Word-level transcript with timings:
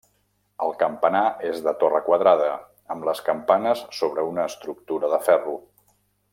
El 0.67 0.71
campanar 0.83 1.21
és 1.49 1.59
de 1.67 1.73
torre 1.83 2.01
quadrada, 2.07 2.49
amb 2.95 3.07
les 3.11 3.23
campanes 3.29 3.87
sobre 4.01 4.27
una 4.33 4.51
estructura 4.53 5.15
de 5.17 5.25
ferro. 5.31 5.59